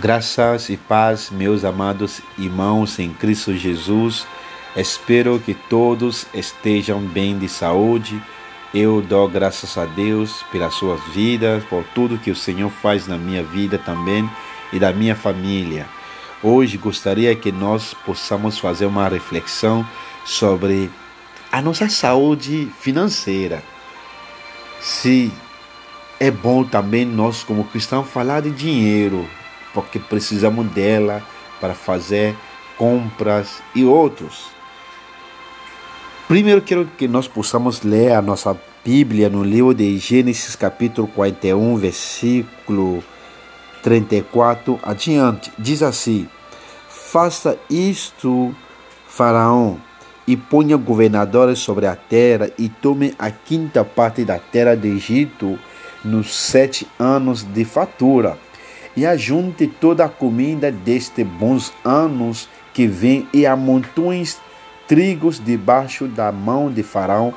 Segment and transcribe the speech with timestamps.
[0.00, 4.24] Graças e paz, meus amados irmãos em Cristo Jesus.
[4.76, 8.22] Espero que todos estejam bem de saúde.
[8.72, 13.18] Eu dou graças a Deus pelas suas vidas, por tudo que o Senhor faz na
[13.18, 14.30] minha vida também
[14.72, 15.84] e da minha família.
[16.44, 19.84] Hoje gostaria que nós possamos fazer uma reflexão
[20.24, 20.88] sobre
[21.50, 23.64] a nossa saúde financeira.
[24.80, 25.32] Se
[26.20, 29.28] é bom também nós, como cristãos, falar de dinheiro,
[29.72, 31.22] porque precisamos dela
[31.60, 32.34] para fazer
[32.76, 34.46] compras e outros.
[36.26, 41.76] Primeiro quero que nós possamos ler a nossa Bíblia no livro de Gênesis capítulo 41,
[41.76, 43.02] versículo
[43.82, 45.50] 34 adiante.
[45.58, 46.28] Diz assim:
[46.88, 48.54] Faça isto,
[49.08, 49.76] Faraó,
[50.26, 55.58] e ponha governadores sobre a terra, e tome a quinta parte da terra do Egito
[56.04, 58.38] nos sete anos de fatura
[58.98, 64.38] e ajunte toda a comida destes bons anos que vem e amontoes
[64.88, 67.30] trigos debaixo da mão de Faraó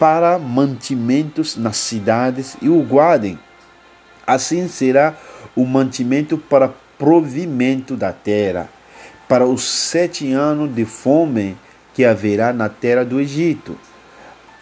[0.00, 3.38] para mantimentos nas cidades e o guardem.
[4.26, 5.14] Assim será
[5.54, 8.68] o mantimento para provimento da terra,
[9.28, 11.56] para os sete anos de fome
[11.94, 13.78] que haverá na terra do Egito,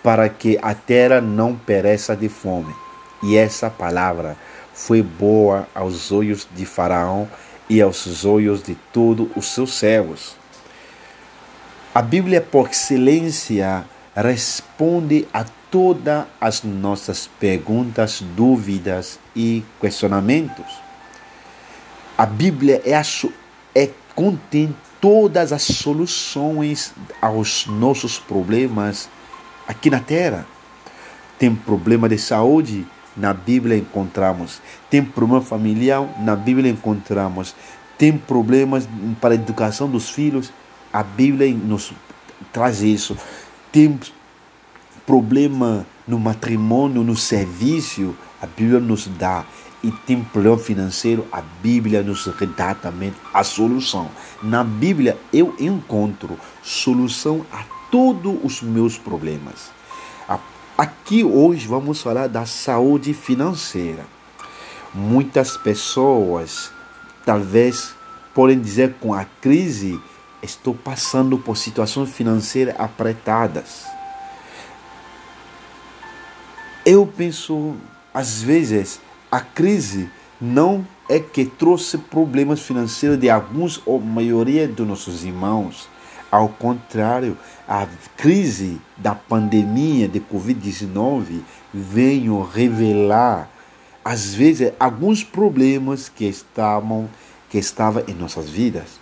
[0.02, 2.74] para que a terra não pereça de fome.
[3.22, 4.36] E essa palavra
[4.76, 7.24] foi boa aos olhos de Faraó
[7.68, 10.36] e aos olhos de todos os seus servos.
[11.94, 20.66] A Bíblia, por excelência, responde a todas as nossas perguntas, dúvidas e questionamentos.
[22.18, 23.00] A Bíblia é,
[23.74, 29.08] é contém todas as soluções aos nossos problemas
[29.66, 30.46] aqui na Terra.
[31.38, 34.60] Tem problema de saúde, na Bíblia encontramos.
[34.90, 37.54] Tem problema familiar, na Bíblia encontramos.
[37.96, 38.88] Tem problemas
[39.20, 40.52] para a educação dos filhos,
[40.92, 41.92] a Bíblia nos
[42.52, 43.16] traz isso.
[43.72, 43.98] Tem
[45.06, 49.44] problema no matrimônio, no serviço, a Bíblia nos dá.
[49.82, 54.10] E tem problema financeiro, a Bíblia nos dá também a solução.
[54.42, 59.70] Na Bíblia eu encontro solução a todos os meus problemas.
[60.78, 64.04] Aqui hoje vamos falar da saúde financeira.
[64.92, 66.70] Muitas pessoas
[67.24, 67.94] talvez
[68.34, 69.98] podem dizer com a crise
[70.42, 73.86] estou passando por situações financeiras apertadas.
[76.84, 77.74] Eu penso
[78.12, 79.00] às vezes
[79.32, 85.88] a crise não é que trouxe problemas financeiros de alguns ou maioria dos nossos irmãos
[86.30, 87.36] ao contrário,
[87.68, 91.40] a crise da pandemia de Covid-19
[91.72, 93.50] veio revelar,
[94.04, 97.08] às vezes, alguns problemas que estavam,
[97.50, 99.00] que estavam em nossas vidas.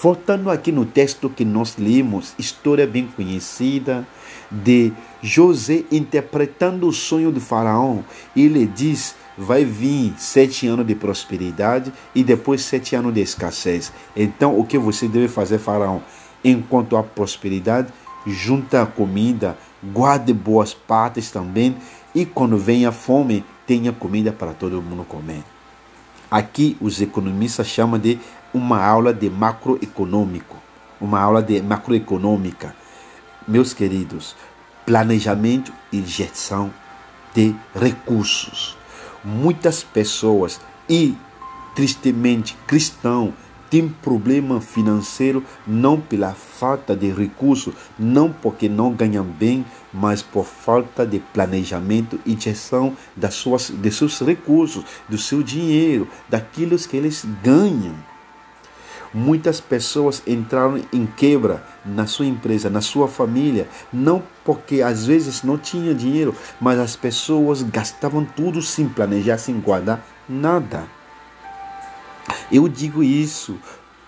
[0.00, 4.06] Voltando aqui no texto que nós lemos, história bem conhecida
[4.48, 7.98] de José interpretando o sonho de Faraó,
[8.36, 13.92] ele diz: vai vir sete anos de prosperidade e depois sete anos de escassez.
[14.16, 15.98] Então, o que você deve fazer, Faraó?
[16.44, 17.92] Enquanto há prosperidade,
[18.26, 21.76] junta a comida, guarde boas partes também,
[22.14, 25.42] e quando vem a fome, tenha comida para todo mundo comer.
[26.30, 28.18] Aqui os economistas chamam de
[28.52, 30.56] uma aula de macroeconômico,
[31.00, 32.74] uma aula de macroeconômica.
[33.46, 34.36] Meus queridos,
[34.84, 36.72] planejamento e gestão
[37.34, 38.76] de recursos.
[39.24, 41.16] Muitas pessoas e
[41.74, 43.32] tristemente cristãos
[43.70, 50.44] tem problema financeiro não pela falta de recursos, não porque não ganham bem, mas por
[50.44, 56.96] falta de planejamento e gestão das suas, de seus recursos, do seu dinheiro, daquilo que
[56.96, 57.94] eles ganham.
[59.12, 65.42] Muitas pessoas entraram em quebra na sua empresa, na sua família, não porque às vezes
[65.42, 70.97] não tinha dinheiro, mas as pessoas gastavam tudo sem planejar, sem guardar nada.
[72.50, 73.58] Eu digo isso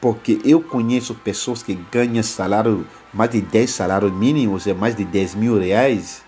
[0.01, 5.05] porque eu conheço pessoas que ganham salário, mais de 10 salários mínimos, é mais de
[5.05, 6.23] 10 mil reais,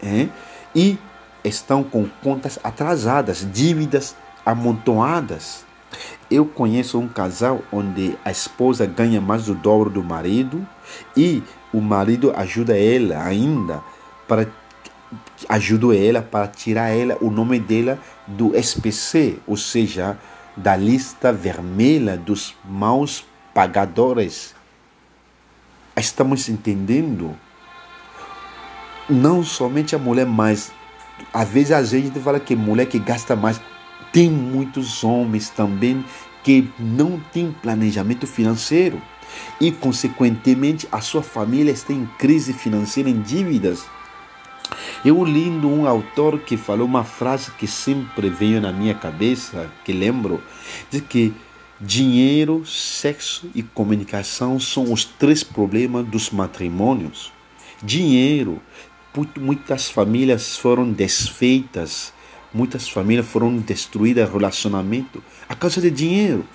[0.00, 0.28] é?
[0.74, 0.98] e
[1.42, 4.14] estão com contas atrasadas, dívidas
[4.44, 5.64] amontoadas.
[6.30, 10.66] Eu conheço um casal onde a esposa ganha mais do dobro do marido
[11.16, 11.42] e
[11.72, 13.82] o marido ajuda ela ainda
[14.28, 14.46] para
[15.48, 20.18] ajuda ela para tirar ela o nome dela do SPC, ou seja,
[20.56, 24.54] da lista vermelha dos maus pagadores.
[25.96, 27.36] Estamos entendendo?
[29.08, 30.72] Não somente a mulher, mas
[31.32, 33.60] às vezes a gente fala que mulher que gasta mais
[34.12, 36.04] Tem muitos homens também
[36.42, 39.02] que não têm planejamento financeiro
[39.60, 43.84] e, consequentemente, a sua família está em crise financeira, em dívidas.
[45.04, 49.92] Eu lindo um autor que falou uma frase que sempre veio na minha cabeça, que
[49.92, 50.42] lembro,
[50.90, 51.32] de que
[51.80, 57.32] dinheiro, sexo e comunicação são os três problemas dos matrimônios.
[57.82, 58.60] Dinheiro,
[59.38, 62.12] muitas famílias foram desfeitas,
[62.52, 66.46] muitas famílias foram destruídas, relacionamento a causa de dinheiro.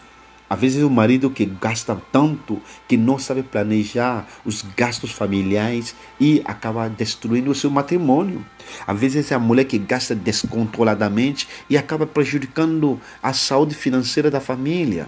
[0.51, 6.41] Às vezes o marido que gasta tanto que não sabe planejar os gastos familiares e
[6.43, 8.45] acaba destruindo o seu matrimônio.
[8.85, 14.41] Às vezes é a mulher que gasta descontroladamente e acaba prejudicando a saúde financeira da
[14.41, 15.07] família.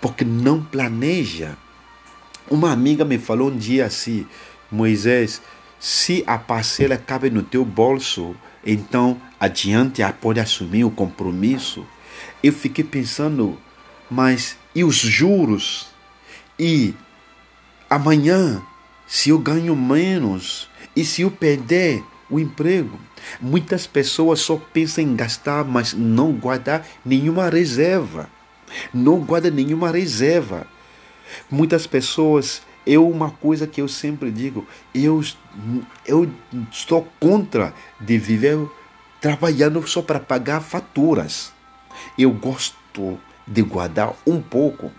[0.00, 1.56] Porque não planeja.
[2.50, 4.26] Uma amiga me falou um dia assim,
[4.68, 5.40] Moisés,
[5.78, 8.34] se a parcela cabe no teu bolso,
[8.66, 11.86] então adiante pode assumir o compromisso
[12.42, 13.58] eu fiquei pensando,
[14.10, 15.88] mas e os juros?
[16.58, 16.94] E
[17.88, 18.62] amanhã,
[19.06, 20.68] se eu ganho menos?
[20.94, 22.98] E se eu perder o emprego?
[23.40, 28.28] Muitas pessoas só pensam em gastar, mas não guardar nenhuma reserva.
[28.92, 30.66] Não guarda nenhuma reserva.
[31.50, 35.22] Muitas pessoas, eu uma coisa que eu sempre digo, eu,
[36.06, 36.30] eu
[36.72, 38.58] estou contra de viver
[39.20, 41.52] trabalhando só para pagar faturas.
[42.18, 44.90] Eu gosto de guardar um pouco.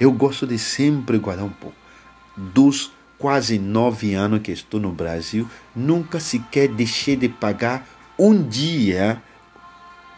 [0.00, 1.76] Eu gosto de sempre guardar um pouco.
[2.36, 7.86] Dos quase nove anos que estou no Brasil, nunca sequer deixei de pagar
[8.18, 9.22] um dia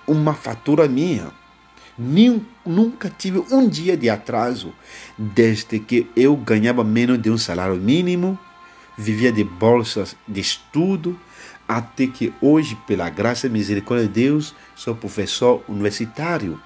[0.06, 1.30] uma fatura minha.
[1.98, 4.72] Nem, nunca tive um dia de atraso
[5.16, 8.38] desde que eu ganhava menos de um salário mínimo,
[8.98, 11.18] vivia de bolsas de estudo,
[11.68, 16.60] até que hoje, pela graça e misericórdia de Deus, sou professor universitário.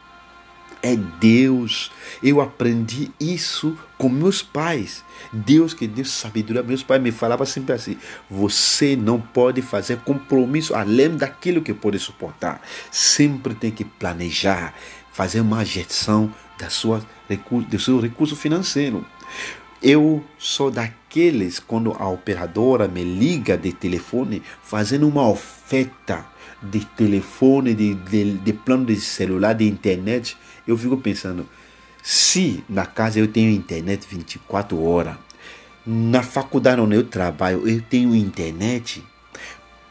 [0.82, 1.92] É Deus.
[2.22, 5.04] Eu aprendi isso com meus pais.
[5.30, 6.62] Deus que deu sabedoria.
[6.62, 7.98] Meus pais me falavam sempre assim:
[8.30, 12.62] você não pode fazer compromisso além daquilo que pode suportar.
[12.90, 14.74] Sempre tem que planejar,
[15.12, 17.04] fazer uma gestão da sua,
[17.68, 19.04] do seu recurso financeiro.
[19.82, 26.26] Eu sou daqueles quando a operadora me liga de telefone fazendo uma oferta
[26.62, 30.36] de telefone, de, de, de plano de celular, de internet.
[30.68, 31.48] Eu fico pensando,
[32.02, 35.16] se na casa eu tenho internet 24 horas,
[35.86, 39.02] na faculdade onde eu trabalho eu tenho internet,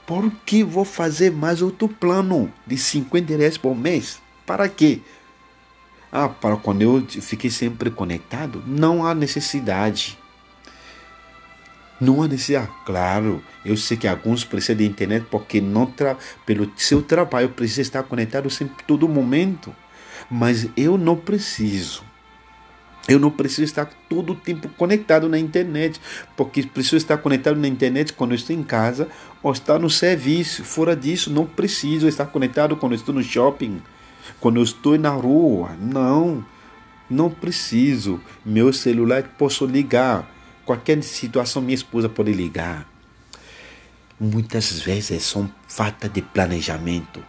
[0.06, 4.22] por que vou fazer mais outro plano de 50 reais por mês?
[4.46, 5.02] Para quê?
[6.12, 10.18] Ah, para quando eu fiquei sempre conectado, não há necessidade.
[12.02, 12.72] Não há necessidade.
[12.84, 17.82] Claro, eu sei que alguns precisam de internet porque não tra pelo seu trabalho precisa
[17.82, 19.76] estar conectado sempre todo momento.
[20.32, 22.04] Mas eu não preciso.
[23.08, 26.00] Eu não preciso estar todo o tempo conectado na internet,
[26.36, 29.08] porque preciso estar conectado na internet quando eu estou em casa
[29.42, 30.64] ou estar no serviço.
[30.64, 33.82] Fora disso, não preciso estar conectado quando eu estou no shopping
[34.40, 35.72] quando eu estou na rua.
[35.80, 36.46] Não,
[37.10, 38.20] não preciso.
[38.46, 40.30] Meu celular posso ligar.
[40.66, 42.88] Qualquer situação minha esposa pode ligar.
[44.20, 47.24] Muitas vezes são falta de planejamento.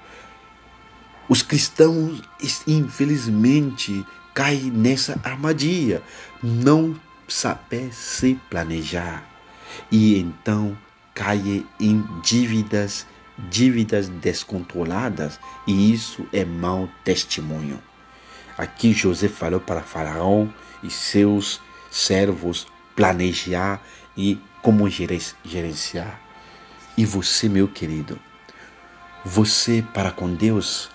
[1.28, 2.20] Os cristãos,
[2.66, 4.04] infelizmente,
[4.34, 6.02] caem nessa armadilha.
[6.42, 6.94] Não
[7.28, 9.24] saber se planejar.
[9.90, 10.76] E então
[11.14, 13.06] caem em dívidas
[13.48, 17.80] dívidas descontroladas e isso é mau testemunho.
[18.58, 20.46] Aqui José falou para Faraó
[20.82, 23.82] e seus servos planejar
[24.16, 26.20] e como gerenciar.
[26.96, 28.18] E você, meu querido,
[29.24, 30.90] você para com Deus,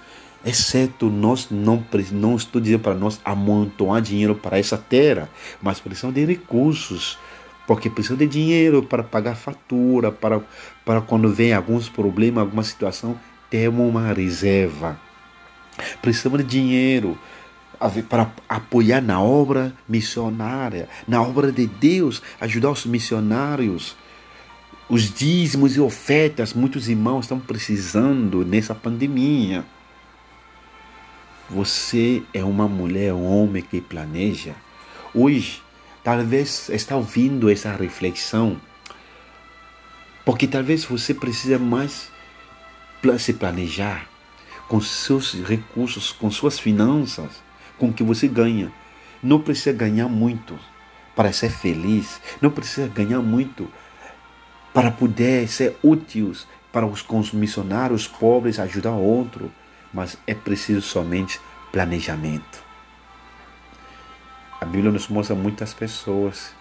[0.45, 5.29] exceto nós não, não estou dizendo para nós amontoar dinheiro para essa terra,
[5.61, 7.17] mas precisamos de recursos
[7.67, 10.41] porque precisa de dinheiro para pagar fatura, para,
[10.85, 14.99] para quando vem alguns problemas, alguma situação, temos uma reserva.
[16.01, 17.17] Precisamos de dinheiro
[18.07, 23.95] para apoiar na obra missionária, na obra de Deus, ajudar os missionários.
[24.87, 29.65] Os dízimos e ofertas, muitos irmãos estão precisando nessa pandemia.
[31.49, 34.55] Você é uma mulher, um homem que planeja.
[35.13, 35.61] Hoje,
[36.03, 38.61] talvez está ouvindo essa reflexão,
[40.25, 42.11] porque talvez você precisa mais
[43.19, 44.09] se planejar
[44.67, 47.43] com seus recursos, com suas finanças,
[47.77, 48.73] com o que você ganha.
[49.21, 50.57] Não precisa ganhar muito
[51.15, 53.71] para ser feliz, não precisa ganhar muito
[54.73, 59.51] para poder ser úteis para os missionários pobres, ajudar outro.
[59.93, 61.39] mas é preciso somente
[61.71, 62.65] planejamento.
[64.59, 66.53] A Bíblia nos mostra muitas pessoas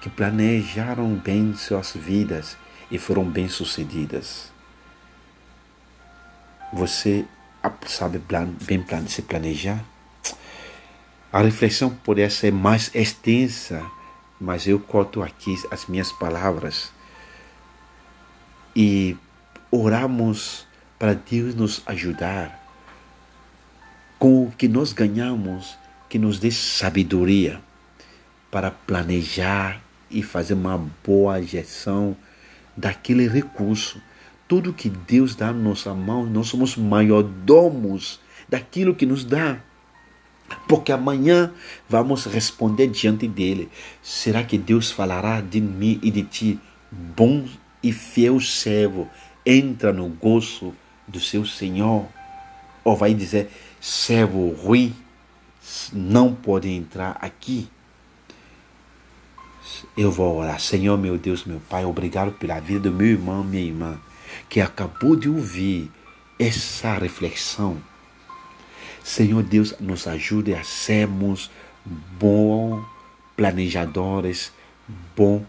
[0.00, 2.56] que planejaram bem suas vidas
[2.90, 4.52] e foram bem-sucedidas.
[6.72, 7.24] Você
[7.86, 8.20] sabe
[8.66, 9.84] bem se planejar?
[11.32, 13.84] A reflexão poderia ser mais extensa,
[14.40, 16.92] mas eu corto aqui as minhas palavras
[18.74, 19.16] e
[19.70, 20.66] oramos
[20.98, 22.60] para Deus nos ajudar
[24.18, 25.76] com o que nós ganhamos,
[26.08, 27.60] que nos dê sabedoria
[28.50, 32.16] para planejar e fazer uma boa gestão
[32.76, 34.00] daquele recurso.
[34.46, 39.58] Tudo que Deus dá na nossa mão, nós somos maiordomos daquilo que nos dá.
[40.68, 41.52] Porque amanhã
[41.88, 43.68] vamos responder diante dele.
[44.02, 46.60] Será que Deus falará de mim e de ti?
[46.90, 47.46] Bom
[47.82, 49.08] e fiel servo,
[49.44, 50.74] entra no gozo
[51.06, 52.06] do seu Senhor.
[52.82, 53.50] Ou vai dizer,
[53.80, 54.94] servo ruim,
[55.92, 57.68] não pode entrar aqui.
[59.96, 63.62] Eu vou orar, Senhor meu Deus, meu Pai, obrigado pela vida do meu irmão, minha
[63.62, 63.98] irmã,
[64.48, 65.90] que acabou de ouvir
[66.38, 67.78] essa reflexão.
[69.02, 71.50] Senhor Deus, nos ajude a sermos
[72.18, 72.84] bons
[73.36, 74.52] planejadores,
[75.16, 75.42] bons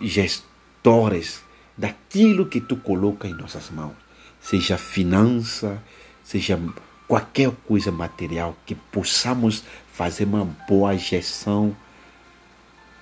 [0.00, 1.42] gestores
[1.76, 3.94] daquilo que tu coloca em nossas mãos,
[4.40, 5.82] seja finança,
[6.24, 6.60] seja
[7.06, 11.76] qualquer coisa material, que possamos fazer uma boa gestão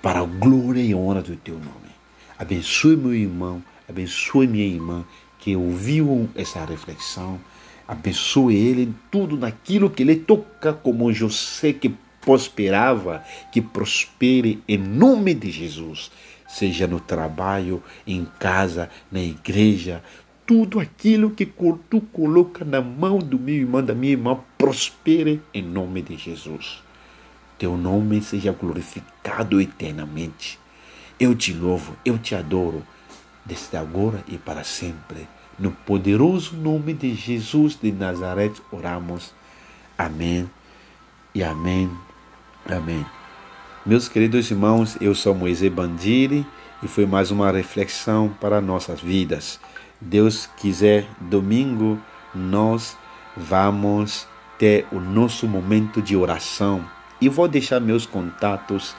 [0.01, 1.91] para a glória e honra do teu nome.
[2.37, 5.05] Abençoe meu irmão, abençoe minha irmã
[5.39, 7.39] que ouviu essa reflexão.
[7.87, 14.77] Abençoe ele em tudo naquilo que ele toca, como sei que prosperava, que prospere em
[14.77, 16.11] nome de Jesus
[16.47, 20.01] seja no trabalho, em casa, na igreja,
[20.45, 25.61] tudo aquilo que tu coloca na mão do meu irmão, da minha irmã, prospere em
[25.61, 26.81] nome de Jesus.
[27.59, 28.53] Teu nome seja
[29.61, 30.59] eternamente.
[31.19, 32.83] Eu te louvo, eu te adoro,
[33.45, 35.27] desde agora e para sempre.
[35.57, 39.33] No poderoso nome de Jesus de Nazaré oramos.
[39.97, 40.49] Amém
[41.33, 41.89] e amém.
[42.69, 43.05] Amém.
[43.85, 46.45] Meus queridos irmãos, eu sou Moisés Bandiri
[46.83, 49.59] e foi mais uma reflexão para nossas vidas.
[49.99, 51.99] Deus quiser, domingo
[52.35, 52.95] nós
[53.35, 56.85] vamos ter o nosso momento de oração.
[57.19, 58.95] E vou deixar meus contatos,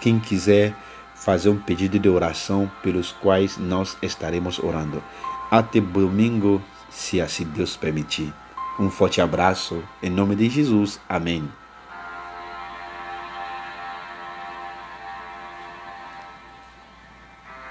[0.00, 0.74] quem quiser
[1.14, 5.02] fazer um pedido de oração pelos quais nós estaremos orando.
[5.50, 8.32] Até domingo, se assim Deus permitir.
[8.78, 11.00] Um forte abraço, em nome de Jesus.
[11.08, 11.48] Amém.